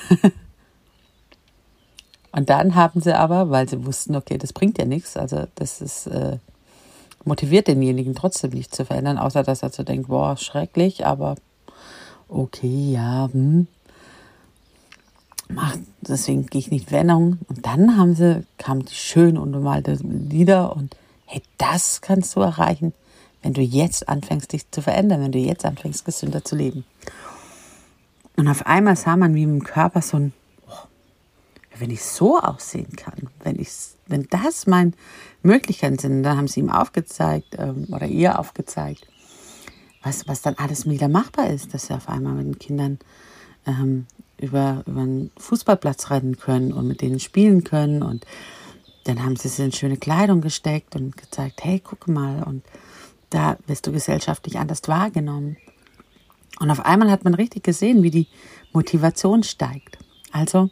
und 2.32 2.50
dann 2.50 2.74
haben 2.74 3.00
sie 3.00 3.16
aber, 3.16 3.50
weil 3.50 3.68
sie 3.68 3.84
wussten, 3.86 4.16
okay, 4.16 4.38
das 4.38 4.52
bringt 4.52 4.78
ja 4.78 4.84
nichts, 4.84 5.16
also 5.16 5.46
das 5.54 5.80
ist, 5.80 6.08
äh, 6.08 6.38
motiviert 7.24 7.68
denjenigen 7.68 8.14
trotzdem 8.14 8.50
nicht 8.50 8.74
zu 8.74 8.84
verändern, 8.84 9.18
außer 9.18 9.44
dass 9.44 9.62
er 9.62 9.70
so 9.70 9.84
denkt, 9.84 10.08
boah, 10.08 10.36
schrecklich, 10.36 11.06
aber 11.06 11.36
okay, 12.28 12.92
ja, 12.92 13.28
hm. 13.32 13.68
Mach, 15.48 15.76
deswegen 16.00 16.46
gehe 16.46 16.60
ich 16.60 16.70
nicht 16.70 16.92
Wendung. 16.92 17.38
Und 17.48 17.66
dann 17.66 17.98
haben 17.98 18.14
sie, 18.14 18.46
kamen 18.56 18.86
die 18.86 18.94
schön 18.94 19.36
untermalte 19.36 19.98
Lieder 20.02 20.74
und 20.74 20.96
hey, 21.26 21.42
das 21.58 22.00
kannst 22.00 22.34
du 22.36 22.40
erreichen 22.40 22.94
wenn 23.42 23.52
du 23.52 23.60
jetzt 23.60 24.08
anfängst, 24.08 24.52
dich 24.52 24.70
zu 24.70 24.82
verändern, 24.82 25.22
wenn 25.22 25.32
du 25.32 25.38
jetzt 25.38 25.64
anfängst, 25.64 26.04
gesünder 26.04 26.44
zu 26.44 26.56
leben. 26.56 26.84
Und 28.36 28.48
auf 28.48 28.66
einmal 28.66 28.96
sah 28.96 29.16
man 29.16 29.34
wie 29.34 29.42
im 29.42 29.62
Körper 29.62 30.00
so 30.00 30.16
ein, 30.16 30.32
oh, 30.68 30.86
wenn 31.78 31.90
ich 31.90 32.02
so 32.02 32.38
aussehen 32.38 32.96
kann, 32.96 33.28
wenn 33.42 33.58
ich, 33.58 33.70
wenn 34.06 34.26
das 34.30 34.66
meine 34.66 34.92
Möglichkeiten 35.42 35.98
sind, 35.98 36.22
dann 36.22 36.36
haben 36.36 36.48
sie 36.48 36.60
ihm 36.60 36.70
aufgezeigt 36.70 37.56
ähm, 37.58 37.88
oder 37.90 38.06
ihr 38.06 38.38
aufgezeigt, 38.38 39.06
was, 40.02 40.26
was 40.28 40.42
dann 40.42 40.54
alles 40.54 40.88
wieder 40.88 41.08
machbar 41.08 41.50
ist, 41.50 41.74
dass 41.74 41.86
sie 41.86 41.94
auf 41.94 42.08
einmal 42.08 42.34
mit 42.34 42.46
den 42.46 42.58
Kindern 42.58 42.98
ähm, 43.66 44.06
über, 44.38 44.82
über 44.86 45.02
einen 45.02 45.30
Fußballplatz 45.36 46.10
rennen 46.10 46.36
können 46.36 46.72
und 46.72 46.88
mit 46.88 47.00
denen 47.00 47.20
spielen 47.20 47.64
können. 47.64 48.02
Und 48.02 48.26
dann 49.04 49.22
haben 49.22 49.36
sie 49.36 49.48
sie 49.48 49.64
in 49.64 49.72
schöne 49.72 49.96
Kleidung 49.96 50.40
gesteckt 50.40 50.96
und 50.96 51.16
gezeigt, 51.16 51.64
hey, 51.64 51.80
guck 51.82 52.08
mal. 52.08 52.42
Und 52.42 52.64
da 53.32 53.56
wirst 53.66 53.86
du 53.86 53.92
gesellschaftlich 53.92 54.58
anders 54.58 54.82
wahrgenommen. 54.88 55.56
Und 56.60 56.70
auf 56.70 56.84
einmal 56.84 57.10
hat 57.10 57.24
man 57.24 57.34
richtig 57.34 57.64
gesehen, 57.64 58.02
wie 58.02 58.10
die 58.10 58.28
Motivation 58.72 59.42
steigt. 59.42 59.98
Also 60.32 60.70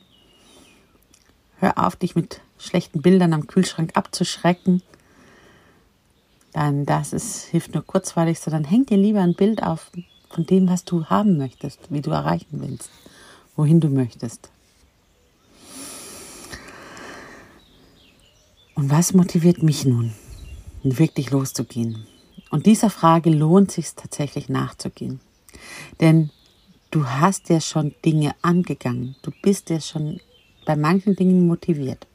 hör 1.57 1.79
auf, 1.79 1.97
dich 1.97 2.15
mit 2.15 2.41
schlechten 2.59 3.03
Bildern 3.03 3.33
am 3.33 3.47
Kühlschrank 3.47 3.93
abzuschrecken. 3.95 4.83
Dann 6.53 6.85
das 6.85 7.13
ist, 7.13 7.47
hilft 7.47 7.75
nur 7.75 7.85
kurzweilig, 7.85 8.41
sondern 8.41 8.65
häng 8.65 8.87
dir 8.87 8.99
lieber 8.99 9.21
ein 9.21 9.35
Bild 9.35 9.63
auf 9.63 9.91
von 10.29 10.47
dem, 10.47 10.69
was 10.69 10.85
du 10.85 11.07
haben 11.07 11.39
möchtest, 11.39 11.91
wie 11.91 12.03
du 12.03 12.11
erreichen 12.11 12.61
willst, 12.61 12.91
wohin 13.57 13.81
du 13.81 13.89
möchtest. 13.89 14.51
Und 18.75 18.91
was 18.91 19.13
motiviert 19.13 19.63
mich 19.63 19.85
nun, 19.85 20.13
wirklich 20.83 21.31
loszugehen? 21.31 22.07
Und 22.51 22.67
dieser 22.67 22.91
Frage 22.91 23.31
lohnt 23.31 23.71
sich 23.71 23.95
tatsächlich 23.95 24.49
nachzugehen. 24.49 25.21
Denn 26.01 26.31
du 26.91 27.07
hast 27.07 27.49
ja 27.49 27.61
schon 27.61 27.95
Dinge 28.05 28.35
angegangen. 28.43 29.15
Du 29.23 29.31
bist 29.43 29.71
ja 29.71 29.81
schon 29.81 30.21
bei 30.67 30.77
manchen 30.77 31.17
Dingen 31.17 31.47
motiviert. 31.47 32.07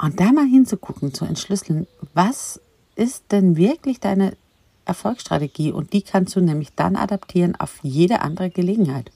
Und 0.00 0.20
da 0.20 0.32
mal 0.32 0.46
hinzugucken, 0.46 1.12
zu 1.12 1.24
entschlüsseln, 1.24 1.86
was 2.14 2.60
ist 2.94 3.32
denn 3.32 3.56
wirklich 3.56 4.00
deine 4.00 4.36
Erfolgsstrategie? 4.84 5.72
Und 5.72 5.92
die 5.92 6.02
kannst 6.02 6.36
du 6.36 6.40
nämlich 6.40 6.74
dann 6.74 6.96
adaptieren 6.96 7.56
auf 7.56 7.80
jede 7.82 8.20
andere 8.20 8.50
Gelegenheit. 8.50 9.10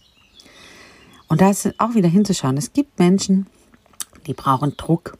Und 1.28 1.40
da 1.40 1.50
ist 1.50 1.74
auch 1.78 1.94
wieder 1.94 2.08
hinzuschauen. 2.08 2.56
Es 2.56 2.72
gibt 2.72 2.98
Menschen, 2.98 3.46
die 4.26 4.34
brauchen 4.34 4.76
Druck 4.76 5.16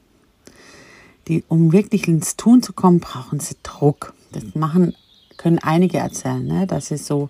die, 1.28 1.44
um 1.48 1.72
wirklich 1.72 2.08
ins 2.08 2.36
Tun 2.36 2.62
zu 2.62 2.72
kommen, 2.72 3.00
brauchen 3.00 3.40
sie 3.40 3.56
Druck. 3.62 4.14
Das 4.32 4.54
machen, 4.54 4.94
können 5.36 5.58
einige 5.58 5.98
erzählen, 5.98 6.44
ne? 6.44 6.66
dass 6.66 6.86
sie 6.86 6.96
so 6.96 7.28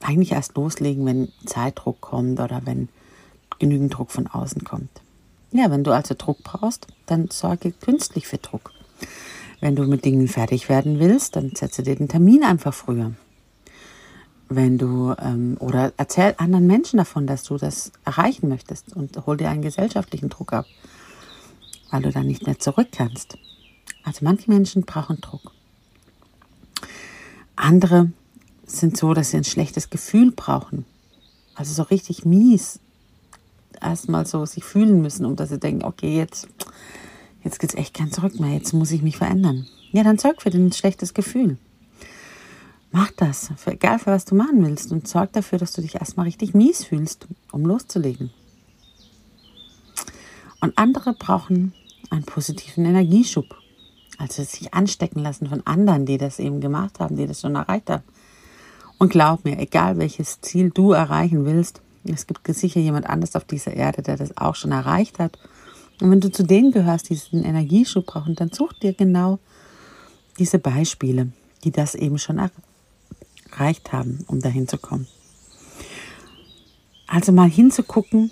eigentlich 0.00 0.32
erst 0.32 0.56
loslegen, 0.56 1.06
wenn 1.06 1.28
Zeitdruck 1.46 2.00
kommt 2.00 2.40
oder 2.40 2.62
wenn 2.64 2.88
genügend 3.58 3.94
Druck 3.94 4.10
von 4.10 4.26
außen 4.26 4.64
kommt. 4.64 4.90
Ja, 5.52 5.70
wenn 5.70 5.84
du 5.84 5.92
also 5.92 6.14
Druck 6.18 6.42
brauchst, 6.42 6.88
dann 7.06 7.28
sorge 7.30 7.72
künstlich 7.72 8.26
für 8.26 8.38
Druck. 8.38 8.72
Wenn 9.60 9.76
du 9.76 9.84
mit 9.84 10.04
Dingen 10.04 10.28
fertig 10.28 10.68
werden 10.68 10.98
willst, 10.98 11.36
dann 11.36 11.52
setze 11.54 11.82
dir 11.82 11.94
den 11.94 12.08
Termin 12.08 12.42
einfach 12.42 12.74
früher. 12.74 13.12
Wenn 14.48 14.76
du 14.76 15.14
ähm, 15.18 15.56
oder 15.60 15.92
erzähl 15.96 16.34
anderen 16.36 16.66
Menschen 16.66 16.98
davon, 16.98 17.26
dass 17.26 17.44
du 17.44 17.56
das 17.56 17.92
erreichen 18.04 18.48
möchtest 18.48 18.94
und 18.94 19.26
hol 19.26 19.36
dir 19.36 19.48
einen 19.48 19.62
gesellschaftlichen 19.62 20.28
Druck 20.28 20.52
ab 20.52 20.66
weil 21.94 22.02
du 22.02 22.10
dann 22.10 22.26
nicht 22.26 22.44
mehr 22.44 22.58
zurück 22.58 22.88
kannst. 22.90 23.38
Also 24.02 24.24
manche 24.24 24.50
Menschen 24.50 24.82
brauchen 24.82 25.20
Druck. 25.20 25.52
Andere 27.54 28.10
sind 28.66 28.96
so, 28.96 29.14
dass 29.14 29.30
sie 29.30 29.36
ein 29.36 29.44
schlechtes 29.44 29.90
Gefühl 29.90 30.32
brauchen. 30.32 30.86
Also 31.54 31.72
so 31.72 31.84
richtig 31.84 32.24
mies. 32.24 32.80
Erstmal 33.80 34.26
so 34.26 34.44
sich 34.44 34.64
fühlen 34.64 35.02
müssen, 35.02 35.24
um 35.24 35.36
dass 35.36 35.50
sie 35.50 35.60
denken, 35.60 35.84
okay, 35.84 36.16
jetzt, 36.16 36.48
jetzt 37.44 37.62
es 37.62 37.74
echt 37.76 37.94
kein 37.94 38.10
Zurück 38.10 38.40
mehr, 38.40 38.54
jetzt 38.54 38.72
muss 38.72 38.90
ich 38.90 39.02
mich 39.02 39.18
verändern. 39.18 39.68
Ja, 39.92 40.02
dann 40.02 40.18
sorg 40.18 40.42
für 40.42 40.50
ein 40.50 40.72
schlechtes 40.72 41.14
Gefühl. 41.14 41.58
Mach 42.90 43.12
das, 43.12 43.52
für, 43.56 43.70
egal 43.70 44.00
für 44.00 44.10
was 44.10 44.24
du 44.24 44.34
machen 44.34 44.66
willst, 44.66 44.90
und 44.90 45.06
sorg 45.06 45.32
dafür, 45.32 45.60
dass 45.60 45.72
du 45.72 45.80
dich 45.80 45.94
erstmal 45.94 46.26
richtig 46.26 46.54
mies 46.54 46.82
fühlst, 46.82 47.28
um 47.52 47.64
loszulegen. 47.64 48.30
Und 50.60 50.76
andere 50.76 51.12
brauchen 51.12 51.72
einen 52.10 52.24
positiven 52.24 52.84
Energieschub. 52.84 53.56
Also 54.18 54.44
sich 54.44 54.72
anstecken 54.72 55.20
lassen 55.22 55.48
von 55.48 55.66
anderen, 55.66 56.06
die 56.06 56.18
das 56.18 56.38
eben 56.38 56.60
gemacht 56.60 57.00
haben, 57.00 57.16
die 57.16 57.26
das 57.26 57.40
schon 57.40 57.56
erreicht 57.56 57.90
haben. 57.90 58.04
Und 58.98 59.10
glaub 59.10 59.44
mir, 59.44 59.58
egal 59.58 59.98
welches 59.98 60.40
Ziel 60.40 60.70
du 60.70 60.92
erreichen 60.92 61.44
willst, 61.44 61.80
es 62.04 62.26
gibt 62.26 62.46
sicher 62.54 62.80
jemand 62.80 63.08
anders 63.08 63.34
auf 63.34 63.44
dieser 63.44 63.72
Erde, 63.72 64.02
der 64.02 64.16
das 64.16 64.36
auch 64.36 64.54
schon 64.54 64.72
erreicht 64.72 65.18
hat. 65.18 65.38
Und 66.00 66.10
wenn 66.10 66.20
du 66.20 66.30
zu 66.30 66.44
denen 66.44 66.70
gehörst, 66.70 67.08
die 67.08 67.14
diesen 67.14 67.44
Energieschub 67.44 68.06
brauchen, 68.06 68.34
dann 68.34 68.52
such 68.52 68.72
dir 68.74 68.92
genau 68.92 69.38
diese 70.38 70.58
Beispiele, 70.58 71.32
die 71.64 71.70
das 71.70 71.94
eben 71.94 72.18
schon 72.18 72.40
erreicht 73.50 73.92
haben, 73.92 74.24
um 74.26 74.40
dahin 74.40 74.68
zu 74.68 74.78
kommen. 74.78 75.06
Also 77.06 77.32
mal 77.32 77.48
hinzugucken, 77.48 78.30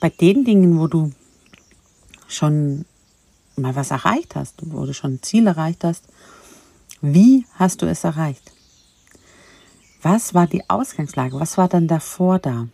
bei 0.00 0.10
den 0.10 0.44
Dingen, 0.44 0.78
wo 0.78 0.86
du 0.86 1.12
schon 2.26 2.84
mal 3.56 3.76
was 3.76 3.90
erreicht 3.90 4.34
hast, 4.34 4.54
wo 4.62 4.84
du 4.84 4.94
schon 4.94 5.14
ein 5.14 5.22
Ziel 5.22 5.46
erreicht 5.46 5.84
hast, 5.84 6.04
wie 7.00 7.46
hast 7.54 7.82
du 7.82 7.86
es 7.86 8.04
erreicht? 8.04 8.52
Was 10.02 10.34
war 10.34 10.46
die 10.46 10.68
Ausgangslage? 10.68 11.38
Was 11.38 11.58
war 11.58 11.68
dann 11.68 11.88
davor 11.88 12.38
da? 12.38 12.68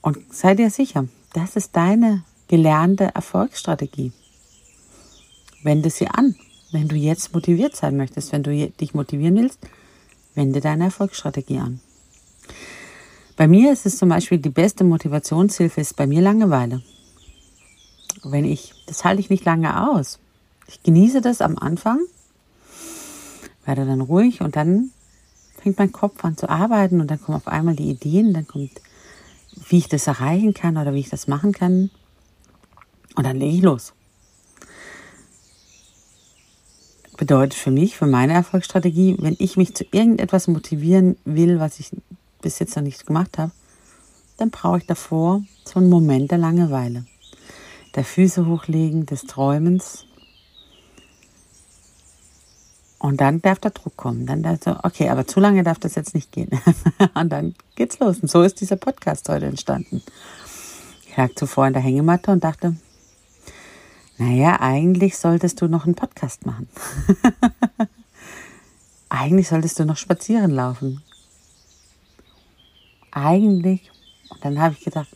Und 0.00 0.18
sei 0.30 0.54
dir 0.54 0.70
sicher, 0.70 1.06
das 1.32 1.56
ist 1.56 1.76
deine 1.76 2.24
gelernte 2.48 3.14
Erfolgsstrategie. 3.14 4.12
Wende 5.62 5.90
sie 5.90 6.08
an. 6.08 6.34
Wenn 6.72 6.88
du 6.88 6.96
jetzt 6.96 7.34
motiviert 7.34 7.76
sein 7.76 7.96
möchtest, 7.96 8.32
wenn 8.32 8.42
du 8.42 8.68
dich 8.68 8.94
motivieren 8.94 9.36
willst, 9.36 9.58
wende 10.34 10.60
deine 10.60 10.84
Erfolgsstrategie 10.84 11.58
an. 11.58 11.80
Bei 13.36 13.46
mir 13.46 13.72
ist 13.72 13.86
es 13.86 13.98
zum 13.98 14.08
Beispiel 14.08 14.38
die 14.38 14.50
beste 14.50 14.84
Motivationshilfe 14.84 15.80
ist 15.80 15.96
bei 15.96 16.06
mir 16.06 16.20
Langeweile 16.20 16.82
wenn 18.22 18.44
ich, 18.44 18.74
das 18.86 19.04
halte 19.04 19.20
ich 19.20 19.30
nicht 19.30 19.44
lange 19.44 19.90
aus. 19.90 20.18
Ich 20.68 20.82
genieße 20.82 21.20
das 21.20 21.40
am 21.40 21.58
Anfang, 21.58 21.98
werde 23.64 23.84
dann 23.84 24.00
ruhig 24.00 24.40
und 24.40 24.56
dann 24.56 24.90
fängt 25.60 25.78
mein 25.78 25.92
Kopf 25.92 26.24
an 26.24 26.36
zu 26.36 26.48
arbeiten 26.48 27.00
und 27.00 27.10
dann 27.10 27.20
kommen 27.20 27.36
auf 27.36 27.48
einmal 27.48 27.76
die 27.76 27.90
Ideen, 27.90 28.32
dann 28.32 28.46
kommt, 28.46 28.72
wie 29.68 29.78
ich 29.78 29.88
das 29.88 30.06
erreichen 30.06 30.54
kann 30.54 30.76
oder 30.76 30.94
wie 30.94 31.00
ich 31.00 31.10
das 31.10 31.28
machen 31.28 31.52
kann. 31.52 31.90
Und 33.14 33.26
dann 33.26 33.36
lege 33.36 33.56
ich 33.56 33.62
los. 33.62 33.92
Bedeutet 37.16 37.54
für 37.54 37.70
mich, 37.70 37.96
für 37.96 38.06
meine 38.06 38.32
Erfolgsstrategie, 38.32 39.16
wenn 39.20 39.36
ich 39.38 39.56
mich 39.56 39.74
zu 39.74 39.84
irgendetwas 39.92 40.48
motivieren 40.48 41.16
will, 41.24 41.60
was 41.60 41.78
ich 41.78 41.90
bis 42.40 42.58
jetzt 42.58 42.74
noch 42.74 42.82
nicht 42.82 43.06
gemacht 43.06 43.38
habe, 43.38 43.52
dann 44.38 44.50
brauche 44.50 44.78
ich 44.78 44.86
davor 44.86 45.42
so 45.64 45.78
einen 45.78 45.90
Moment 45.90 46.30
der 46.30 46.38
Langeweile 46.38 47.04
der 47.94 48.04
Füße 48.04 48.46
hochlegen, 48.46 49.06
des 49.06 49.22
Träumens. 49.22 50.06
Und 52.98 53.20
dann 53.20 53.42
darf 53.42 53.58
der 53.58 53.72
Druck 53.72 53.96
kommen. 53.96 54.26
Dann 54.26 54.42
darf 54.42 54.60
so, 54.62 54.76
okay, 54.82 55.08
aber 55.08 55.26
zu 55.26 55.40
lange 55.40 55.64
darf 55.64 55.78
das 55.78 55.96
jetzt 55.96 56.14
nicht 56.14 56.30
gehen. 56.30 56.50
und 57.14 57.30
dann 57.30 57.54
geht's 57.74 57.98
los. 57.98 58.20
Und 58.20 58.30
so 58.30 58.42
ist 58.42 58.60
dieser 58.60 58.76
Podcast 58.76 59.28
heute 59.28 59.46
entstanden. 59.46 60.02
Ich 61.08 61.16
lag 61.16 61.34
zuvor 61.34 61.66
in 61.66 61.72
der 61.72 61.82
Hängematte 61.82 62.30
und 62.30 62.44
dachte, 62.44 62.76
naja, 64.18 64.60
eigentlich 64.60 65.18
solltest 65.18 65.60
du 65.60 65.66
noch 65.66 65.84
einen 65.84 65.96
Podcast 65.96 66.46
machen. 66.46 66.68
eigentlich 69.08 69.48
solltest 69.48 69.78
du 69.80 69.84
noch 69.84 69.96
spazieren 69.96 70.52
laufen. 70.52 71.02
Eigentlich. 73.10 73.90
Und 74.30 74.44
dann 74.44 74.60
habe 74.60 74.74
ich 74.78 74.84
gedacht, 74.84 75.08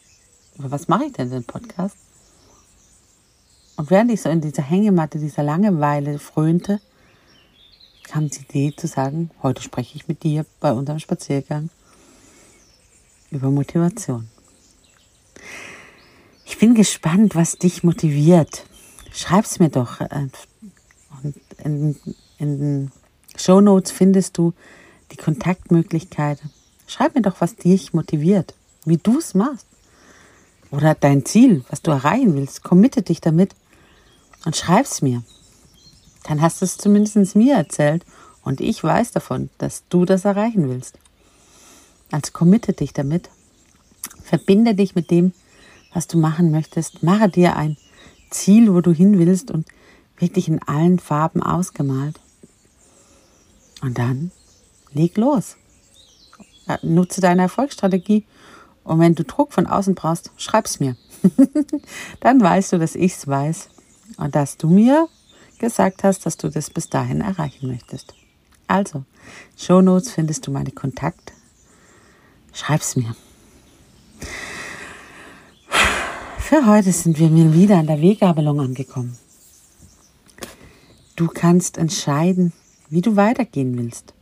was 0.57 0.89
mache 0.89 1.05
ich 1.05 1.12
denn 1.12 1.31
den 1.31 1.45
Podcast? 1.45 1.97
Und 3.77 3.91
während 3.91 4.11
ich 4.11 4.23
so 4.23 4.31
in 4.31 4.41
dieser 4.41 4.62
Hängematte, 4.62 5.19
dieser 5.19 5.43
Langeweile 5.43 6.19
frönte, 6.19 6.81
kam 8.05 8.31
die 8.31 8.41
Idee 8.41 8.75
zu 8.77 8.87
sagen, 8.87 9.31
heute 9.43 9.62
spreche 9.62 9.97
ich 9.97 10.09
mit 10.09 10.23
dir 10.23 10.47
bei 10.61 10.73
unserem 10.73 10.99
Spaziergang 10.99 11.69
über 13.31 13.51
Motivation. 13.51 14.29
Ich 16.47 16.59
bin 16.59 16.75
gespannt, 16.75 17.35
was 17.35 17.59
dich 17.59 17.83
motiviert. 17.83 18.65
Schreib's 19.12 19.59
mir 19.59 19.69
doch. 19.69 20.01
Äh, 20.01 20.29
und 21.23 21.35
in, 21.62 21.97
in 22.39 22.59
den 22.59 22.93
Show 23.37 23.61
Notes 23.61 23.91
findest 23.91 24.39
du 24.39 24.55
die 25.12 25.17
Kontaktmöglichkeit. 25.17 26.41
Schreib 26.87 27.15
mir 27.15 27.23
doch, 27.23 27.41
was 27.41 27.57
dich 27.57 27.93
motiviert, 27.93 28.55
wie 28.85 28.97
du 28.97 29.19
es 29.19 29.35
machst. 29.35 29.67
Oder 30.71 30.95
dein 30.95 31.25
Ziel, 31.25 31.65
was 31.69 31.83
du 31.83 31.91
erreichen 31.91 32.35
willst. 32.35 32.62
Committe 32.62 33.03
dich 33.03 33.21
damit 33.21 33.55
und 34.47 34.57
schreib's 34.57 35.03
mir. 35.03 35.23
dann 36.23 36.41
hast 36.41 36.61
du 36.61 36.65
es 36.65 36.79
zumindest 36.79 37.37
mir 37.37 37.57
erzählt 37.57 38.05
und 38.43 38.61
ich 38.61 38.83
weiß 38.83 39.11
davon, 39.11 39.51
dass 39.59 39.83
du 39.89 40.05
das 40.05 40.25
erreichen 40.25 40.69
willst. 40.69 40.99
Also 42.13 42.31
committe 42.33 42.73
dich 42.73 42.93
damit. 42.93 43.29
Verbinde 44.23 44.75
dich 44.75 44.95
mit 44.95 45.11
dem, 45.11 45.33
was 45.93 46.07
du 46.07 46.17
machen 46.17 46.53
möchtest. 46.53 47.03
Mache 47.03 47.29
dir 47.29 47.57
ein 47.57 47.77
Ziel, 48.31 48.73
wo 48.73 48.81
du 48.81 48.93
hin 48.93 49.19
willst 49.19 49.51
und 49.51 49.67
wirklich 50.17 50.49
in 50.49 50.63
allen 50.63 51.01
Farben 51.01 51.43
ausgemalt. 51.43 52.21
Und 53.83 53.99
dann 53.99 54.31
leg 54.93 55.17
los. 55.17 55.57
Nutze 56.83 57.21
deine 57.21 57.43
Erfolgsstrategie 57.43 58.25
und 58.85 59.01
wenn 59.01 59.17
du 59.17 59.25
Druck 59.25 59.53
von 59.53 59.67
außen 59.67 59.97
brauchst, 59.97 60.31
schreib's 60.37 60.79
mir. 60.79 60.97
dann 62.21 62.41
weißt 62.41 62.73
du, 62.73 62.79
dass 62.79 62.95
ich's 62.95 63.27
weiß 63.27 63.71
dass 64.31 64.57
du 64.57 64.69
mir 64.69 65.09
gesagt 65.59 66.05
hast, 66.05 66.27
dass 66.27 66.37
du 66.37 66.49
das 66.49 66.71
bis 66.71 66.88
dahin 66.88 67.21
erreichen 67.21 67.69
möchtest. 67.69 68.14
Also, 68.66 69.05
Show 69.57 69.81
Notes 69.81 70.11
findest 70.11 70.47
du 70.47 70.51
meine 70.51 70.73
Kontakt. 70.73 71.33
Schreib's 72.53 72.97
mir. 72.97 73.14
Für 76.38 76.66
heute 76.66 76.92
sind 76.92 77.19
wir 77.19 77.29
mir 77.29 77.53
wieder 77.55 77.77
an 77.77 77.87
der 77.87 78.01
Weggabelung 78.01 78.61
angekommen. 78.61 79.19
Du 81.16 81.29
kannst 81.29 81.79
entscheiden, 81.79 82.53
wie 82.88 83.01
du 83.01 83.16
weitergehen 83.16 83.77
willst. 83.79 84.14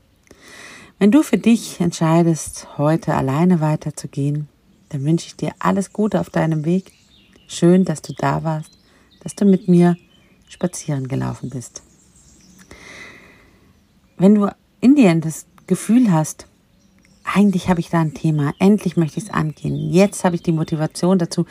Wenn 0.98 1.10
du 1.10 1.22
für 1.22 1.38
dich 1.38 1.80
entscheidest, 1.80 2.78
heute 2.78 3.14
alleine 3.14 3.60
weiterzugehen, 3.60 4.48
dann 4.88 5.04
wünsche 5.04 5.26
ich 5.26 5.36
dir 5.36 5.52
alles 5.58 5.92
Gute 5.92 6.20
auf 6.20 6.30
deinem 6.30 6.64
Weg. 6.64 6.92
Schön, 7.46 7.84
dass 7.84 8.00
du 8.00 8.14
da 8.14 8.42
warst, 8.44 8.73
dass 9.24 9.34
du 9.34 9.44
mit 9.44 9.66
mir 9.66 9.96
spazieren 10.48 11.08
gelaufen 11.08 11.50
bist. 11.50 11.82
Wenn 14.16 14.36
du 14.36 14.48
in 14.80 14.94
dir 14.94 15.12
das 15.16 15.46
Gefühl 15.66 16.12
hast, 16.12 16.46
eigentlich 17.24 17.68
habe 17.68 17.80
ich 17.80 17.90
da 17.90 18.00
ein 18.00 18.14
Thema, 18.14 18.54
endlich 18.58 18.96
möchte 18.96 19.18
ich 19.18 19.24
es 19.24 19.30
angehen, 19.30 19.90
jetzt 19.90 20.24
habe 20.24 20.36
ich 20.36 20.42
die 20.42 20.52
Motivation 20.52 21.18
dazu, 21.18 21.46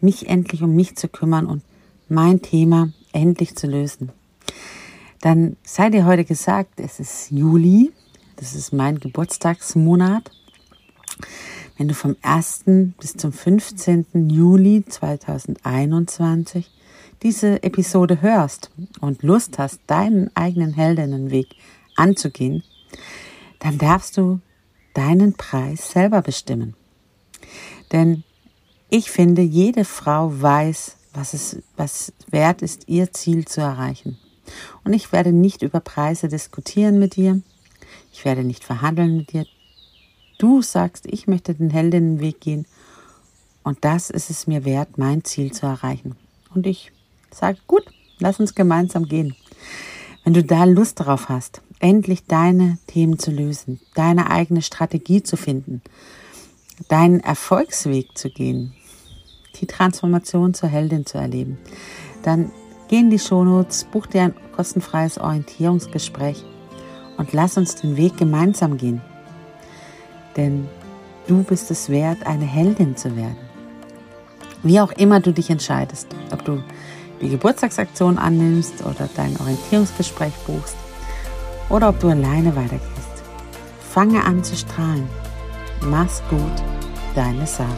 mich 0.00 0.28
endlich 0.28 0.62
um 0.62 0.74
mich 0.74 0.96
zu 0.96 1.06
kümmern 1.08 1.46
und 1.46 1.62
mein 2.08 2.42
Thema 2.42 2.92
endlich 3.12 3.54
zu 3.56 3.66
lösen, 3.66 4.10
dann 5.20 5.56
sei 5.62 5.90
dir 5.90 6.06
heute 6.06 6.24
gesagt, 6.24 6.80
es 6.80 6.98
ist 6.98 7.30
Juli, 7.30 7.92
das 8.36 8.54
ist 8.54 8.72
mein 8.72 8.98
Geburtstagsmonat. 9.00 10.30
Wenn 11.76 11.88
du 11.88 11.94
vom 11.94 12.16
1. 12.22 12.64
bis 12.98 13.16
zum 13.16 13.32
15. 13.32 14.30
Juli 14.30 14.84
2021 14.84 16.70
diese 17.22 17.62
Episode 17.62 18.22
hörst 18.22 18.70
und 19.00 19.22
Lust 19.22 19.58
hast, 19.58 19.80
deinen 19.86 20.34
eigenen 20.36 20.74
Heldinnenweg 20.74 21.48
anzugehen, 21.96 22.62
dann 23.58 23.78
darfst 23.78 24.16
du 24.16 24.40
deinen 24.94 25.34
Preis 25.34 25.90
selber 25.90 26.22
bestimmen. 26.22 26.74
Denn 27.92 28.24
ich 28.90 29.10
finde, 29.10 29.42
jede 29.42 29.84
Frau 29.84 30.30
weiß, 30.40 30.96
was 31.12 31.34
es 31.34 31.62
was 31.76 32.12
wert 32.30 32.62
ist, 32.62 32.88
ihr 32.88 33.12
Ziel 33.12 33.46
zu 33.46 33.60
erreichen. 33.60 34.18
Und 34.84 34.92
ich 34.92 35.12
werde 35.12 35.32
nicht 35.32 35.62
über 35.62 35.80
Preise 35.80 36.28
diskutieren 36.28 36.98
mit 36.98 37.16
dir. 37.16 37.42
Ich 38.12 38.24
werde 38.24 38.44
nicht 38.44 38.64
verhandeln 38.64 39.16
mit 39.16 39.32
dir. 39.32 39.46
Du 40.38 40.62
sagst, 40.62 41.06
ich 41.06 41.26
möchte 41.26 41.54
den 41.54 41.70
Heldinnenweg 41.70 42.40
gehen. 42.40 42.66
Und 43.62 43.84
das 43.84 44.08
ist 44.08 44.30
es 44.30 44.46
mir 44.46 44.64
wert, 44.64 44.96
mein 44.96 45.24
Ziel 45.24 45.52
zu 45.52 45.66
erreichen. 45.66 46.16
Und 46.54 46.66
ich 46.66 46.92
sage, 47.30 47.58
gut, 47.66 47.84
lass 48.18 48.40
uns 48.40 48.54
gemeinsam 48.54 49.04
gehen. 49.06 49.34
Wenn 50.24 50.34
du 50.34 50.44
da 50.44 50.64
Lust 50.64 51.00
darauf 51.00 51.28
hast, 51.28 51.62
endlich 51.80 52.24
deine 52.26 52.78
Themen 52.86 53.18
zu 53.18 53.30
lösen, 53.30 53.80
deine 53.94 54.30
eigene 54.30 54.62
Strategie 54.62 55.22
zu 55.22 55.36
finden, 55.36 55.82
deinen 56.88 57.20
Erfolgsweg 57.20 58.16
zu 58.16 58.30
gehen, 58.30 58.74
die 59.60 59.66
Transformation 59.66 60.54
zur 60.54 60.68
Heldin 60.68 61.06
zu 61.06 61.18
erleben, 61.18 61.58
dann 62.22 62.50
Geh 62.88 63.00
in 63.00 63.10
die 63.10 63.18
Shownotes, 63.18 63.84
buch 63.84 64.06
dir 64.06 64.22
ein 64.22 64.34
kostenfreies 64.56 65.18
Orientierungsgespräch 65.18 66.42
und 67.18 67.34
lass 67.34 67.58
uns 67.58 67.76
den 67.76 67.98
Weg 67.98 68.16
gemeinsam 68.16 68.78
gehen. 68.78 69.02
Denn 70.38 70.66
du 71.26 71.42
bist 71.42 71.70
es 71.70 71.90
wert, 71.90 72.26
eine 72.26 72.46
Heldin 72.46 72.96
zu 72.96 73.14
werden. 73.14 73.36
Wie 74.62 74.80
auch 74.80 74.90
immer 74.92 75.20
du 75.20 75.34
dich 75.34 75.50
entscheidest, 75.50 76.08
ob 76.32 76.46
du 76.46 76.62
die 77.20 77.30
Geburtstagsaktion 77.30 78.18
annimmst 78.18 78.84
oder 78.84 79.08
dein 79.16 79.36
Orientierungsgespräch 79.40 80.34
buchst 80.46 80.76
oder 81.68 81.90
ob 81.90 82.00
du 82.00 82.08
alleine 82.08 82.54
weitergehst. 82.54 83.22
Fange 83.90 84.22
an 84.24 84.44
zu 84.44 84.56
strahlen. 84.56 85.08
Mach's 85.82 86.22
gut, 86.30 86.40
deine 87.14 87.46
Sarah. 87.46 87.68